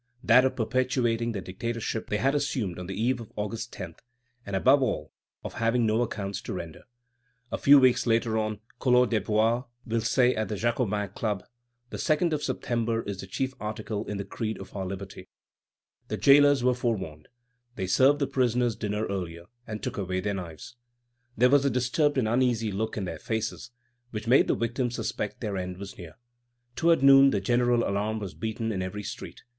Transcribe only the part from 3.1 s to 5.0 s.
of August 10, and, above